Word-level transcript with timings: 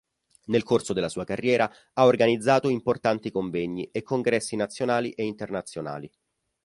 Nel 0.45 0.63
corso 0.63 0.93
della 0.93 1.09
sua 1.09 1.25
carriera, 1.25 1.71
ha 1.93 2.05
organizzato 2.07 2.69
importanti 2.69 3.29
convegni 3.29 3.87
e 3.91 4.01
congressi 4.01 4.55
nazionali 4.55 5.11
e 5.11 5.25
internazionali. 5.25 6.11